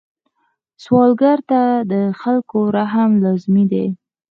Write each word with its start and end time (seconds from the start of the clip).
سوالګر 0.83 1.37
ته 1.49 1.61
د 1.91 1.93
خلکو 2.21 2.59
رحم 2.77 3.11
لازمي 3.23 3.65
دی 3.71 3.85